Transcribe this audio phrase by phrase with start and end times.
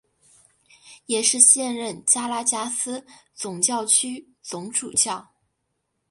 [1.05, 3.05] 也是现任加拉加斯
[3.35, 5.29] 总教区总主教。